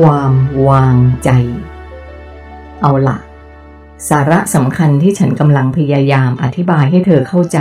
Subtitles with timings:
[0.00, 0.34] ความ
[0.68, 1.30] วางใจ
[2.82, 3.18] เอาละ
[4.08, 7.58] สาระสำคัญที่ฉันกำลังพยายามอธิบายให้เธอเข้าใจ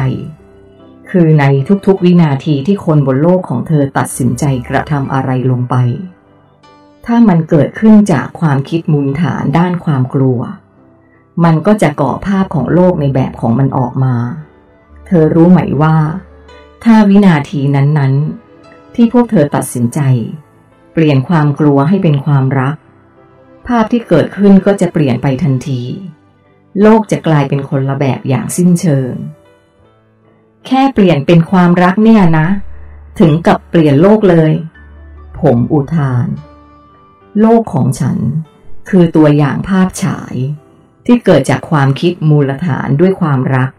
[1.09, 1.45] คือใน
[1.87, 5.75] ทุกๆวินาทีที่คนบนโลกของเธอตัดสินใจกระทำอะไรลงไป
[7.05, 10.39] ถ้ามันเกิดขึ้นจากความคิดมูลฐานด้านความกลัว
[11.43, 14.15] มันก็จะก่อภาพของโลกในแบบของมันออกมา
[15.07, 15.95] เธอรู้ไหมว่า
[16.83, 20.01] ถ้าวินาทีนั้นๆ ที่พวกเธอตัดสินใจ
[20.99, 22.75] ปลี่ยนความกลัวให้เป็นความรัก
[23.67, 25.81] ภาพที่เกิดขึ้นก็จะเปลี่ยนไปทันที
[26.81, 29.13] โลกจะกลายเป็นคนละแบบอย่างสิ้นเชิง
[30.65, 32.47] แค่เปลี่ยนเป็นความรักเนี่ยนะ
[33.19, 34.51] ถึงกับเปลี่ยนโลกเลย
[35.39, 36.27] ผมอุทาน
[37.41, 38.17] โลกของฉัน
[38.89, 40.35] คือตัวอย่างภาพฉาย
[41.05, 43.69] ที่เกิดจากความคิดมูลฐานด้วยความรัก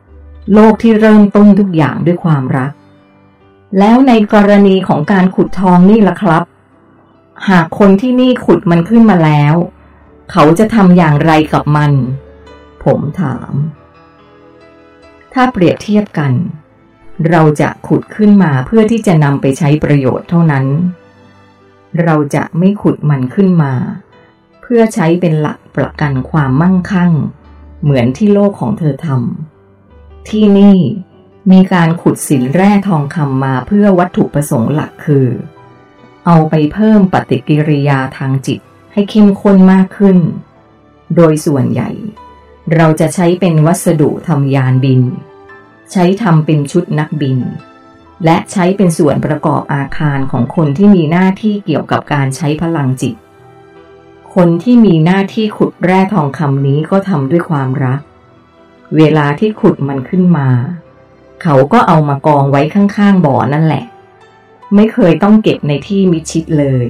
[0.54, 2.72] โลกที่เริ่มต้นทุกอย่างด้วยความรัก
[3.78, 6.42] แล้วในกรณีของการขุดทองนี่ล่ะครับ
[7.48, 9.54] หากคนที่นี่ขุดมันขึ้นมาแล้ว
[10.30, 11.92] เขาจะทำอย่างไรกับมัน
[12.84, 13.52] ผมถาม
[15.32, 16.32] ถ้าเปรียบเทียบกัน
[17.30, 20.66] เราจะขุดขึ้นมาเพื่อที่จะนำไปใช้ประโยชน์เท่านั้น
[22.02, 23.74] เราจะไม่ขุดมันขึ้นมา
[24.62, 27.12] เพื่อใช้เป็นหลักประกันความมั่งคั่ง
[27.82, 30.78] เหมือนที่โลกของเธอทำที่นี่
[31.50, 35.26] มีการขุดสินแร่ทองคำมาเพื่อวัตถุประสงค์หลักคือ
[36.26, 38.60] เอาไปเพิ่มปฏิกิริยาทางจิต
[38.92, 40.18] ให้เข้มข้นมากขึ้น
[41.16, 41.90] โดยส่วนใหญ่
[42.74, 45.02] เราจะใช้เป็นวัสดุทำยานบิน
[45.92, 47.38] ใช้ทำเป็นชุดนักบิน
[48.24, 53.14] และใช้เป็นส่วนประกอบอาคารของคนที่มีหน้าที่เกี่ยวกับการใช้พลังจิต
[54.34, 58.00] คนที่มีหน้าที่ขุดแร่ทองคำนี้ก็ทำด้วยความรัก
[58.96, 60.48] เวลาที่ขุดมันขึ้นมา
[61.42, 63.84] เขาก็เอามากองไว้ข้างๆบ่อนั่นแหละ
[64.74, 66.86] ไม่เคยต้องเก็บในที่มิชิดเลย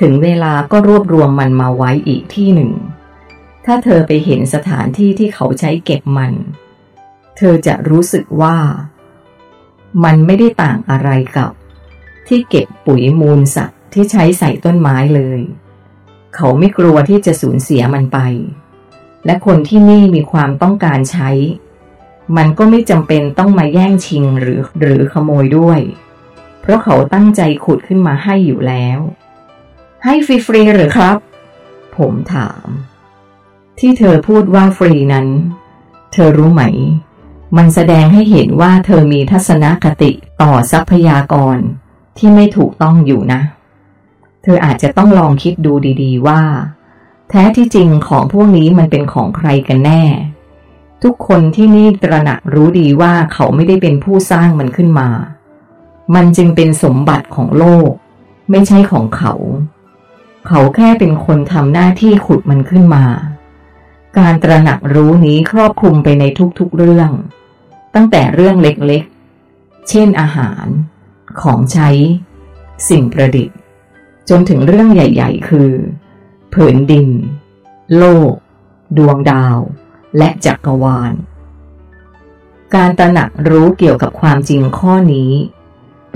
[0.00, 2.72] ถึงเวลาก็รวบรวมมันมาไว้อีกที่หนึ่ง
[3.64, 6.32] ถ้าเธอไปเห็นสถานที่ที่เขาใช้เก็บมัน
[7.36, 8.56] เธอจะรู้สึกว่า
[10.04, 11.52] มันไม่ได้ต่างอะไรกับ
[12.28, 15.40] ที่เก็บปุ๋ยมูลสัตว์ที่ใช้ใส่ต้นไม้เลย
[16.34, 18.18] เขาไม่กลัวที่จะสูญเสียมันไป
[19.26, 21.30] และคนที่นี่มีความต้องการใช้
[22.36, 25.80] มันก็ไม่จำเป็นต้องมาแย่งชิงหรือหรือขโมยด้วย
[26.64, 28.98] เพราะเขาตั้งใจขุดขึ้นมาให้อยู่แล้ว
[30.04, 31.16] ให้ฟรีๆหรือครับ
[31.96, 32.66] ผมถาม
[33.78, 35.28] ที่เธอพูดว่าฟรีนั้น
[36.12, 36.62] เธอรู้ไหม
[37.56, 40.10] มันแสดงให้เห็นว่าเธอมีทัศนคติ
[40.42, 41.56] ต่อทรัพยากร
[42.18, 43.40] ที่ไม่ถูกต้องอยู่นะ
[44.42, 45.72] เธออาจจะต้องลองคิดดู
[46.02, 46.42] ดีๆว่า
[47.30, 50.02] แท้ที่จริงของพวกนี้มันเป็นของใครกันแน่
[51.02, 55.08] ทุกคนที่นี่ตระหนักรู้ดีว่าเขาไม่ได้เป็นผู้สร้างมันขึ้นมา
[56.14, 57.90] มันจึงเป็นสมบัติของโลก
[58.50, 59.34] ไม่ใช่ของเขา
[60.46, 63.04] เขาแค่เป็นคนทำหน้าที่ขุดมันขึ้นมา
[64.18, 66.24] การตระหนักรู้นี้ครอบคลุมไปใน
[66.58, 67.10] ทุกๆเรื่อง
[67.94, 70.66] ตั้งแต่เรื่องเล็กๆ เช่นอาหาร
[71.40, 71.88] ของใช้
[72.88, 73.56] สิ่งประดิษฐ์
[74.28, 75.70] จนถึงเรื่องใหญ่ๆ คือ
[76.54, 77.08] ผืนดิน
[77.96, 78.32] โลก
[78.98, 79.56] ดวงดาว
[80.18, 81.14] และจักรวาล
[82.74, 85.32] การตระหนักรู้เกี่ยวกับความจริงข้อนี้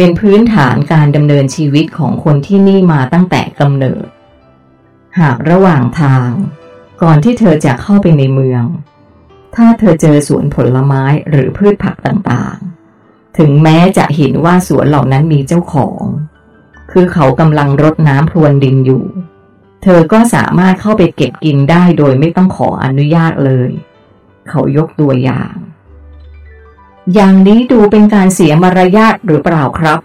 [0.01, 4.07] เป็นพื้นฐานการดำเนินชีวิตของคนที่นี่มาตั้งแต่กำเนิด
[5.21, 6.31] หากระหว่างทาง
[7.03, 8.65] ก่อนที่เธอจะเข้าไปในเมือง
[9.55, 16.03] ถ้าเธอเจอสวนผลไม้หรือพืชผักต่างๆ ถึงแม้จะเห็นว่าสวนเหล่านั้นมีเจ้าของ
[16.93, 19.05] คือเขากำลังรดน้ำพรวนดินอยู่
[19.83, 23.71] เธอก็สามารถเข้าไปเก็บกินได้โดยไม่ต้องขออนุญาตเลย
[24.49, 25.55] เขายกตัวอย่าง
[27.15, 30.01] อย่างนี้ดูเป็นการเสียมารยาทหรือเปล่าครับ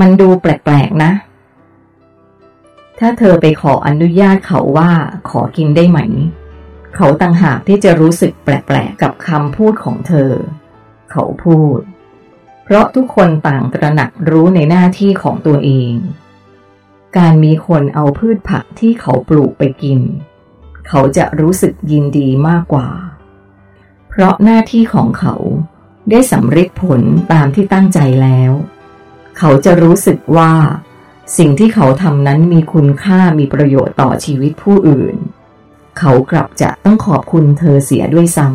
[0.00, 1.12] มันดูแปลกๆนะ
[2.98, 4.90] ถ้าเธอไปขออนุญาตเขาว่า
[5.28, 5.98] ขอกินได้ไหม
[6.96, 10.30] เขาต่างหากที่จะรู้สึกแปลกๆกับคำพูดของเธอ
[11.10, 11.78] เขาพูด
[12.64, 15.92] เพราะทุกคนต่างตระหนักรู้ในหน้าที่ของตัวเอง
[17.18, 20.00] การมีคนเอาพืชผักที่เขาปลูกไปกิน
[20.88, 22.88] เขาจะรู้สึกยินดีมากกว่า
[24.08, 25.34] เพราะหน้าที่ของเขา
[26.10, 27.00] ได้สำเร็จผล
[27.32, 28.52] ตามที่ตั้งใจแล้ว
[29.38, 30.52] เขาจะรู้สึกว่า
[31.38, 35.16] สิ่งที่เขาทำนั้นมีคุณค่ามีประโยชน์ต่อชีวิตผู้อื่น
[35.98, 38.48] เขากลับจะต้องขอบคุณเธอเสียด้วยซ้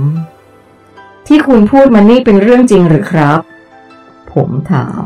[0.59, 3.39] ำที่คุณพูดมานี่เป็นเรื่องจริงหรือครับ
[4.33, 5.03] ผมถาม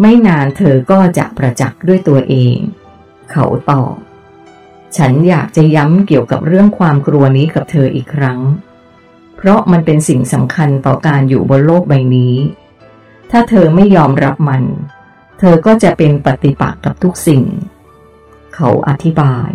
[0.00, 2.56] ไม่นานเธอก็จะประจักษ์ด้วยตัวเอง
[3.32, 3.94] เขาตอบ
[4.96, 8.40] ฉันอยากจะย้ำเกี่ยวกับเรื่องความกลัวนี้กับเธออีกครั้ง
[9.44, 12.34] เพราะมันเป็นสิ่งสำคัญต่อการอยู่บนโลกใบนี้
[13.30, 14.62] ถ้าเธอไม่ยอมรับมัน
[15.38, 17.42] เธอก็จะเป็นปฏิปักษ์กับทุกสิ่ง
[18.54, 19.50] เขาอธิบาย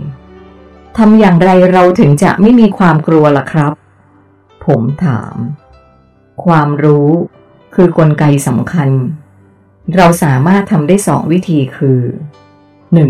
[0.98, 3.74] ทำอย่างไรเราถึงจะไม่มีความกลัวล่ะครับ
[4.66, 5.36] ผมถาม
[6.46, 7.10] ความรู้
[7.76, 8.90] คือกลไกสำคัญ
[9.96, 12.02] เราสามารถทำได้สองวิธีคือ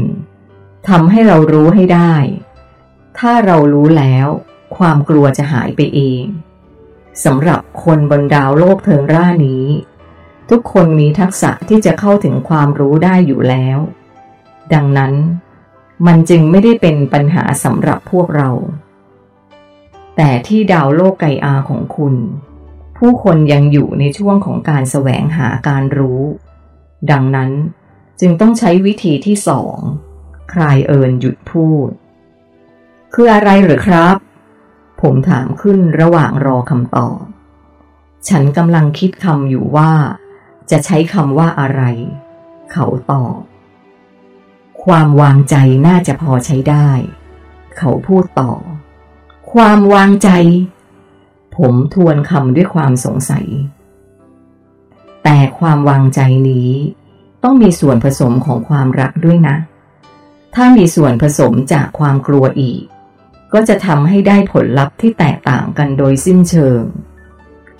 [0.10, 0.90] 1.
[0.90, 2.14] ทำให้เรารู้ให้ได้
[3.20, 4.28] ถ้าเรารู้แล้ว
[4.78, 6.24] ความกลัวจะหายไปเอง
[7.26, 9.66] สำหรับคนบนดาวโลกเทิงร่านี้
[10.50, 13.78] ทุกคนมีทักษะที่จะเข้าถึงความรู้ได้อยู่แล้ว
[14.74, 15.14] ดังนั้น
[16.08, 18.50] มันจึงไม่ได้เป็นปัญหาสำหรับพวกเรา
[20.16, 22.16] แต่ที่ดาวโลกไกอาของคุณ
[22.98, 26.22] ผู้คนยังอยู่ในช่วงของการแสวงหาการรู้
[27.12, 27.52] ดังนั้น
[28.20, 29.78] จึงต้องใช้วิธีที่สอง
[30.54, 31.90] คลายเอิญหยุดพูด
[33.14, 34.16] คืออะไรหรือครับ
[35.02, 37.20] ผมถามขึ้นระหว่างรอคำตอบ
[38.30, 39.92] ฉันกำลังคิดคำอยู่ว่า
[40.72, 41.82] จะใช้คำว่าอะไร
[42.72, 43.38] เขาตอบ
[44.84, 45.56] ความวางใจ
[45.88, 46.90] น่าจะพอใช้ได้
[47.78, 48.54] เขาพูดต่อ
[49.52, 50.30] ความวางใจ
[51.56, 53.48] ผมทวนคำด้วยความสงสัย
[55.24, 56.20] แต่ความวางใจ
[56.50, 56.72] นี้
[57.44, 59.56] ต้องมีส่วนผสมของความรักด้วยนะ
[60.56, 62.82] ถ้ามีส่วนผสมจากความกลัวอีก
[63.54, 66.82] ก็จะทำให้ได้ผลลัพธ์ที่แตกต่างกันโดยสิ้นเชิง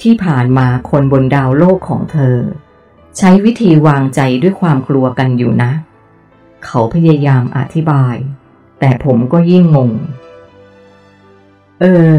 [0.02, 2.38] ที่ผ่านมาคนบนดาวโลกของเธอ
[3.18, 5.72] ใช้วิธีวางใจด้วยความกลัวกันอยู่นะ
[6.66, 8.16] เขาพยายามอธิบาย
[8.80, 9.92] แต่ผมก็ยิ่งงง
[11.82, 12.14] เออ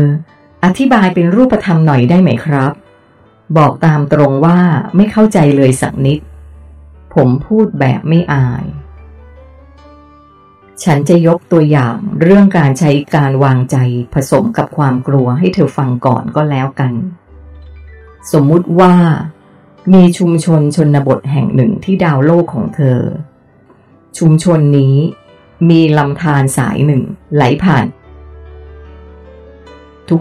[0.65, 2.73] อธิบายเป็นรูปธรรมหน่อยได้ไหมครับ
[3.57, 4.59] บอกตามตรงว่า
[4.97, 6.19] ไม่เข้าใจเลยสักนิด
[7.15, 8.65] ผมพูดแบบไม่อาย
[10.85, 13.77] ฉันจะยกตัวอย่างเรื่องการใช้การวางใจ
[14.15, 16.93] ผสมกับความกลัวให้เธอฟังก่อนก็แล้วกัน
[18.33, 18.95] สมมุติว่า
[19.93, 23.01] มีชุมชนชนบทแห่งหนึ่งที่ดาวโลกของเธอ
[24.19, 24.97] ชุมชนนี้
[25.71, 27.03] มีลำธารสายหนึ่ง
[27.35, 27.87] ไหลผ่าน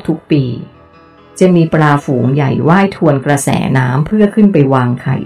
[0.07, 0.43] ทุกๆปี
[1.39, 5.17] จะมีปลาฝูงใหญ่ว่ายทวนกระแสน้ำเพื่อขึ้นไปวางไข่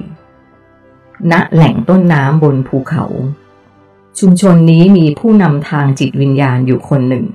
[1.32, 3.06] ณแหล่งต้นน้ำบนภูเขา
[4.20, 7.26] ชุมชนนี้มีผู้นำทางจิตวิญญาณอยู่คนหนึ่ง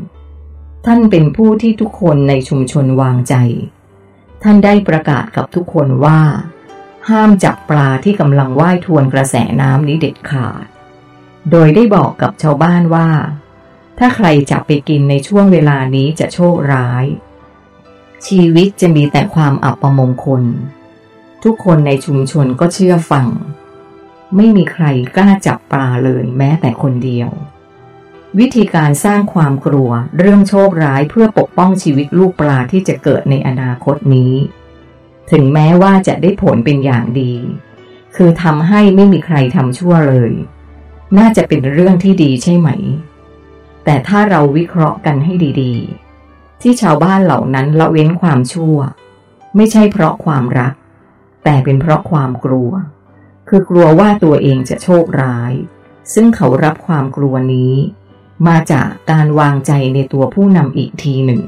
[0.87, 3.35] ท่านเป็นผู้ที่ทุกคนในชุมชนวางใจ
[4.43, 6.21] ท่านได้ประกาศกับทุกคนว่า
[7.09, 10.65] ห้ามจับปลาที่กำลังว่ายทวนกระแสน้ำนี้เด็ดขาด
[11.51, 13.11] โดยได้บอกกับชาวบ้านว่า
[13.99, 17.05] ถ้าใครจับไปกินในช่วงเวลานี้จะโชคร้าย
[18.27, 20.43] ชีวิตจะมีแต่ความอับประมงคล
[21.45, 23.27] ทุกคนในชุมชนก็เชื่อฟัง
[24.37, 24.85] ไม่มีใคร
[25.17, 27.31] กล้าจับปลาเลยแม้แต่คนเดียว
[28.39, 34.35] วิธีการสร้างความกลัวเรื่องโชคร้ายเพื่อปกป้องชีวิตลูกปลาที่จะเกิดในอนาคตนี้
[35.31, 37.35] ถึงแม้ว่าจะได้ผลเป็นอย่างดี
[38.17, 40.33] คือทำให้ไม่มีใครทำชั่วเลย
[41.19, 42.69] น่าจะเป็นเรื่องที่ดีใช่ไหม
[43.85, 45.33] แต่ถ้าเราวิเคราะห์กันให้
[45.63, 48.77] ดีๆ ที่ชาวบ้านเหล่านั้นละเว้นความชั่ว
[49.57, 50.73] ไม่ใช่เพราะความรัก
[51.45, 52.71] แต่เป็นเพราะความกลัว
[53.49, 55.53] คือกลัวว่าตัวเองจะโชคร้าย
[56.15, 57.75] ซึ่งเขารับความกลัวนี้
[58.49, 61.43] มาจากการวางใจในตัวผู้นำอีกทีหนึ่ง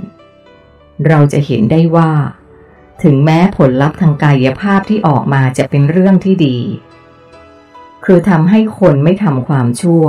[1.07, 2.11] เราจะเห็นได้ว่า
[3.03, 6.59] ถึงแม้ผลลัพธ์ทางกายภาพที่ออกมาจะเป็นเรื่องที่ดี
[8.05, 10.05] คือทำให้คนไม่ทำความชั่ว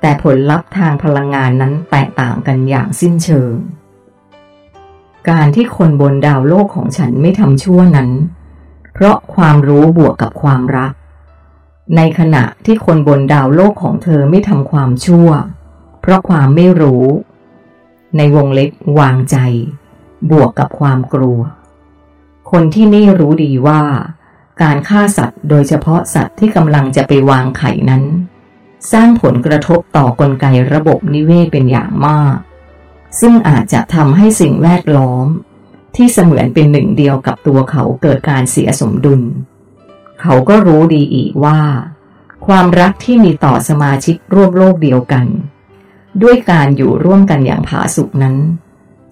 [0.00, 3.54] แต่ผลลัพธ์ทางพลังงานนั้นแตกต่างกันอย่างสิ้นเชิง
[5.30, 8.10] การที่คนบนดาวโลกของฉันไม่ทำชั่วนั้น
[8.94, 10.92] เพราะความรู้บวกกับความรัก
[11.96, 15.28] ในขณะที่คนบนดาวโลกของเธอไม่ทำความชั่ว
[16.00, 17.04] เพราะความไม่รู้
[18.16, 19.36] ในวงเล็บวางใจ
[20.30, 21.40] บวกกับความกลัว
[22.50, 23.82] คนที่นี่รู้ดีว่า
[24.62, 28.04] การฆ่าสัตว์โดยเฉพาะสัตว์ที่กำลังจะไปวางไข่นั้น
[28.92, 32.36] สร้างผลกระทบต่อกลไกระบบนิเวศเป็นอย่างมาก
[33.20, 35.26] ซึ่งอาจจะทำให้สิ่งแวดล้อม
[35.96, 39.20] ที่เสมือนเป็นหนึ่งเดียวกับตัวเขาเกิดการเสียสมดุล
[40.20, 41.60] เขาก็รู้ดีอีกว่า
[42.46, 45.26] ความรักที่มีต่อสมาชิกร่วมโลกเดียวกัน
[46.22, 48.36] ด้วยการอยู่ร่วมกันอย่างผาสุกนั้น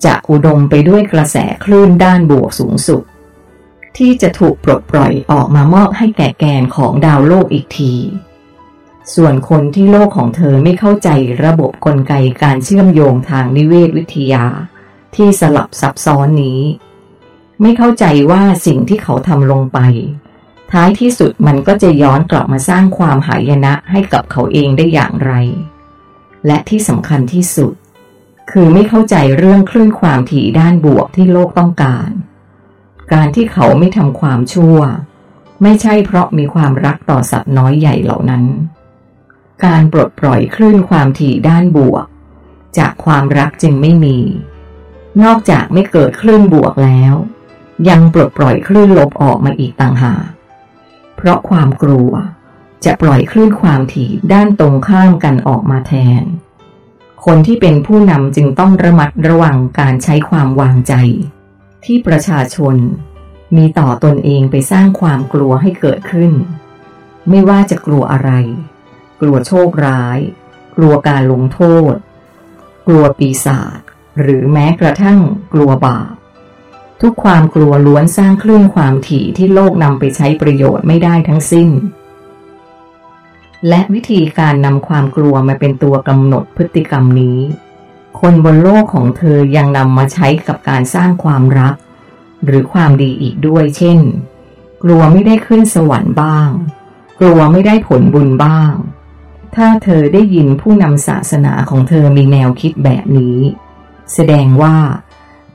[0.05, 3.03] จะอุดมไปด้วยกระแสคลื่นด้านบวกสูงสุด
[3.97, 7.95] ที่จะถูกปลดปล่อยออกมามอบให้แก่แกนของดาวโลกอีกที
[9.15, 11.09] ส่วนคนที่โลกของเธอไม่เข้าใจ
[11.45, 14.45] ระบบกลไกการเชื่อมโยงทางนิเวศวิทยา
[15.15, 16.61] ที่สลับซับซ้อนนี้
[17.61, 19.79] ไม่เข้าใจว่าสิ่งที่เขาทำลงไป
[20.73, 25.33] ท้ายที่สุดมันก็จะย้อนกลับมาสร้างความหายนะให้กับเขาเองได้อย่างไร
[26.47, 27.75] และที่สำคัญที่สุด
[28.51, 32.11] คือไม่เข้าใจเรื่องคลื่นความถี่ด้านบวกที่โลกต้องการ
[33.13, 34.79] การที่เขาไม่ทำความชั่ว
[35.63, 38.45] ไม่ใช่เพราะมีความรักต่อสัตว์น้อยใหญ่เหล่านั้น
[39.65, 42.07] การปลดปล่อยคลื่นความถี่ด้านบวก
[42.79, 44.19] จากความรักจึงไม่มี
[45.23, 47.15] นอกจากไม่เกิดคลื่นบวกแล้ว
[47.89, 50.25] ยังปลดปล่อยคลื่นลบออกมาอีกต่างหาก
[51.19, 52.13] เพราะความกลัว
[52.85, 56.23] จะปล่อยคลื่นความถี่ด้านตรงข้ามกันออกมาแทน
[57.25, 60.95] คนที่เป็นผู้นำจึงต้องระมัดระวังการใช้ความวางใจ
[61.85, 62.77] ที่ประชาชน
[63.57, 66.33] มีต่อตนเองไปสร้างความกลัวให้เกิดขึ้น
[67.29, 68.31] ไม่ว่าจะกลัวอะไร
[69.21, 70.19] กลัวโชคร้าย
[70.77, 71.61] กลัวการลงโท
[71.93, 71.95] ษ
[72.87, 73.79] กลัวปีศาจ
[74.21, 75.21] หรือแม้กระทั่ง
[75.53, 76.15] กลัวบาป
[77.01, 81.69] ทุกความกลัวล้วนสร้างคลื่นความถี่ที่โลกนำไปใช้ประโยชน์ไม่ได้ทั้งสิ้น
[83.69, 87.39] และวิธีการนำความกลัวมาเป็นตัวกำหนดพฤติกรรมนี้
[88.21, 91.75] คนบนโลกของเธอยังนำมาใช้กับการสร้างความรัก
[92.45, 93.99] หรือความดีอีกด้วย เช่น
[94.83, 96.51] กลัวไม่ได้ขึ้นสวรรค์บ้าง
[97.21, 98.73] กลัวไม่ได้ผลบุญบ้าง
[99.55, 103.39] ถ้าเธอได้ยินผู้นำศาสนาของเธอมีแนวคิดแบบนี้
[104.15, 104.77] แสดงว่า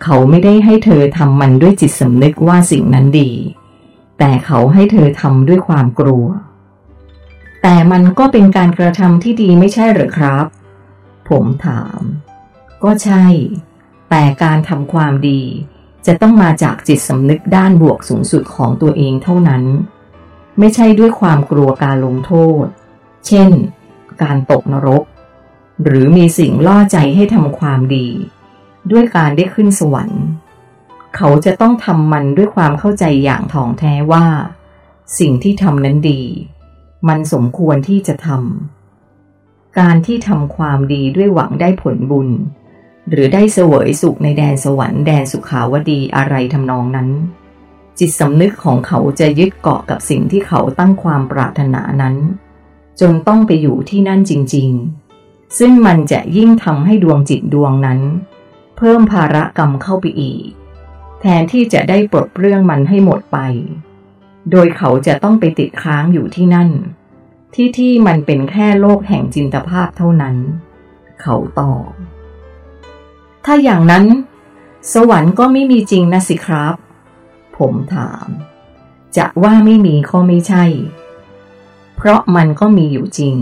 [0.04, 3.32] เขาไม่ได้ให้เธอทำมันด้วยจิตสำนึกว่าสิ่งนั้นดี
[4.20, 6.26] แต่เขาให้เธอทำด้วยความกลัว
[7.62, 10.46] แต่มันก็เป็นการกระทำที่ดีไม่ใช่หรือครับ
[11.30, 12.00] ผมถาม
[12.84, 13.26] ก็ใช่
[14.10, 15.42] แต่การทำความดี
[16.06, 19.64] จะต้องมาจากจิตสำนึกด้านบวกสูงสุดของตัวเองเท่านั้น
[20.60, 22.34] ไม่ใช่ด้วยความกลัวการลงโท
[22.64, 22.66] ษ
[23.28, 23.52] เช่น
[24.24, 25.04] การตกนรก
[25.84, 28.08] หรือมีสิ่งล่อใจให้ทำความดี
[28.92, 30.24] ด้วยการได้ขึ้นสวรรค์
[31.16, 34.26] เขาจะต้องทำมันด้วยความเข้าใจอย่างถ่องแท้ว่า
[35.20, 36.22] สิ่งที่ทำนั้นดี
[37.08, 42.30] มันสมควรที่จะทำการที่ทำความดีด้วยหวังได้ผลบุญ
[43.10, 47.10] หรือได้เสวยสุขในแดนสวรรค์แดนสุขาวดีอะไรทำนองนั้น
[48.00, 52.16] จิตสำนึกของเขาจะยึดเกาะกับสิ่งที่เขาตั้งความปรารถนานั้น
[53.00, 54.70] จนต้องไปอยู่ที่นั่นจริง
[55.14, 58.00] ๆ ซึ่งมันจะยิ่งทำให้ดวงจิตดวงนั้น
[58.84, 60.48] พิ่มภาระกรรมเข้าไปอีก
[61.22, 63.38] แทนที่จะได้ปลดเรื่องมันให้หมดไป
[64.52, 66.70] โดยเขาจะต้องไปติดค้างอยู่ที่นั่น
[67.54, 70.36] ที่ที่มันเป็นแค่โลกแห่งจินตภาพเท่านั้น
[71.22, 71.90] เขาตอบ
[73.46, 74.06] ถ้าอย่างนั้น
[74.94, 76.76] สวรรค์ก็ไม่มีจริงนะสิครับ
[77.58, 78.28] ผมถาม
[79.18, 80.66] จะว่าไม่มีก็ไม่ใช่
[81.96, 83.36] เพราะมันก็มีอยู่จริง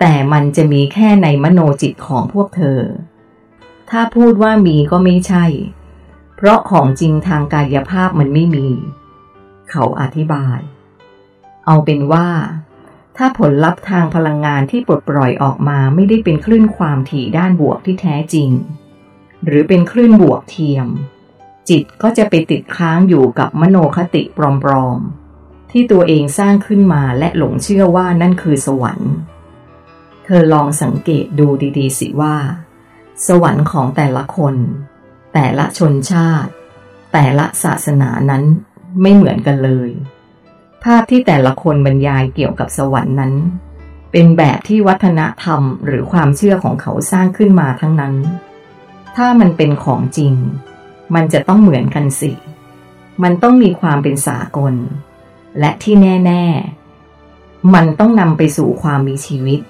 [0.00, 2.80] แต่มันจะมีแค่ในมโนจิตของพวกเธอ
[3.92, 5.44] ถ้าพูดว่ามีก็ไม่ใช่
[6.36, 8.68] เพราะของจริงทางกายภาพมันไม่มี
[9.70, 10.58] เขาอธิบาย
[11.66, 12.28] เอาเป็นว่า
[13.16, 18.50] ถ้าผลลัพธ์ทางพลังงานที่ปลดปล่อยออกมาไม่ได้เป็นคลื่นความถี่ด้านบวกที่แท้จริง
[19.44, 20.86] หรือเป็นคลื่นบวกเทียม
[21.68, 29.12] จิตก็จะไปติดค้างอยู่กับมโนคติปลอมๆ ที่ตัวเองสร้างขึ้นมาและหลงเชื่อว่านั่นคือสวรรค์
[30.24, 31.46] เธอลองสังเกตดู
[31.78, 32.36] ดีๆสิว่า
[33.28, 34.54] สวรรค์ของแต่ละคน
[35.34, 36.50] แต่ละชนชาติ
[37.12, 38.42] แต่ละศาสนานั้น
[39.02, 39.90] ไม่เหมือนกันเลย
[40.84, 43.34] ภาพที่แต่ละคนบรรยายเกี่ยวกับสวรรค์นั้น
[44.12, 48.14] เป็นแบบที่วัฒนธรรมหรือความเชื่อของเขาสร้างขึ้นมาทั้งนั้น
[49.16, 50.34] ถ้ามันเป็นของจริง
[51.14, 52.32] มันจะต้องเหมือนกันสิ
[53.22, 54.74] มันต้องมีความเป็นสากล
[55.58, 55.94] และที่
[56.26, 56.44] แน่
[57.08, 59.60] ๆ มันต้องนำไปสู่ความมีชีวิต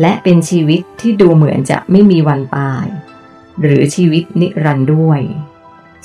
[0.00, 2.86] และเป็นชีวิตที่ดูเหมือนจะไม่มีวันตาย
[3.60, 5.20] หรือชีวิตนิรันดร์ด้วย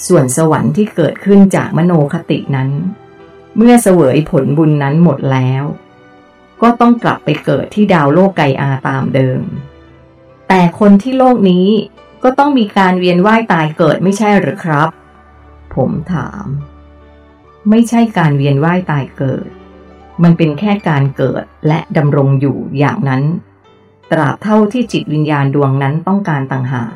[0.07, 2.69] ส่วนสวรรค์ที่เกิดขึ้นจากมโนคตินั้น
[3.57, 5.63] เมื่อเสวยผลบุญนั้นหมดแล้ว
[6.61, 9.41] ก็ต้องกลับไปเกิดที่ดาวโลกไกอาตามเดิม
[10.47, 11.67] แต่คนที่โลกนี้
[12.23, 14.89] ก็ต้องมีการเวียนว่ายตายเกิดไม่ใช่หรือครับ
[15.75, 16.45] ผมถาม
[17.69, 19.47] ไม่ใช่การเวียนว่ายตายเกิด
[20.23, 23.23] มันเป็นแค่การเกิดและดำรงอยู่อย่างนั้น
[24.11, 26.93] ตราบเท่าที่จิตวิญญาณดวงนั้นต้องการต่างหาก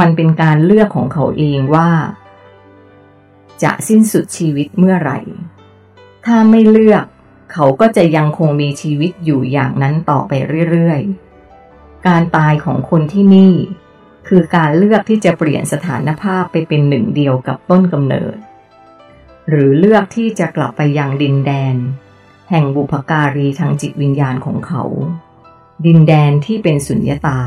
[0.00, 1.90] มันเป็นการเลือกของเขาเองว่า
[3.62, 5.18] จะสิ้นสุดชีวิตเมื่อไหร่
[6.24, 7.04] ถ้าไม่เลือก
[7.52, 10.32] เขาก็จะยังคงมีชีวิตอยู่อย่างนั้นต่อไป
[10.70, 13.54] เรื่อยๆ การตายของคนที่นี่
[14.28, 18.36] คือการเลือกที่จะเปลี่ยนสถานภาพไปเป็นหนึ่งเดียวกับต้นกำเนิด
[19.48, 21.76] หรือเลือกที่จะกลับไปยังดินแดน
[22.50, 24.82] แห่งบุพการีทางจิตวิญญาณของเขา
[25.86, 27.40] ดินแดนที่เป็นสุญญตา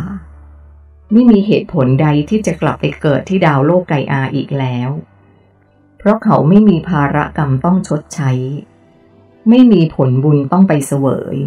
[1.11, 4.89] ไม่มีเหตุผลใดที่จะกลับไปเกิดที่ดาวโลกไกอาอีกแล้ว
[5.97, 8.31] เพราะเขาไม่มีภาระกรรมต้องชดใช้
[9.49, 11.37] ไม่มีผลบุญต้องไปเสวย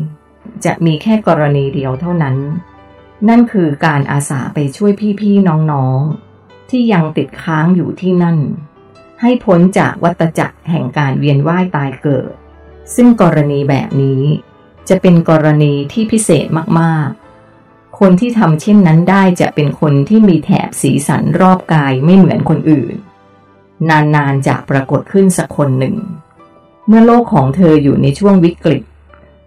[0.64, 2.36] จะมีแค่กรณีเดียวเท่านั้น
[3.28, 8.38] นั่นคือการอาสาไปช่วยพี่ๆน้องๆ ที่ยังติดค้างอยู่ที่นั่น
[9.20, 12.32] ให้พ้นจากวัตจักรแห่งการเวียนว่ายตายเกิด
[12.94, 14.22] ซึ่งกรณีแบบนี้
[14.90, 16.46] จะเป็นกรณีที่พิเศษ
[16.80, 22.94] มากๆ คนที่ทำเช่นนั้นได้จะเป็นคนที่มีแถบสีสันรอบกายไม่เหมือนคนอื่น
[23.90, 25.96] นานๆจะปรากฏขึ้นสักคนหนึ่ง
[26.86, 28.82] เมื่อโลกของเธออยู่ในช่วงวิกฤต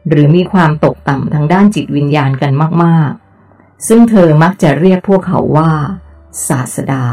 [0.07, 2.51] หรือมีความตกต่ำทางด้านจิตวิญญาณกัน
[2.83, 5.71] มากๆ ซึ่งเธอมักจะเรียกพวกเขาว่า
[6.47, 7.05] ศาสดา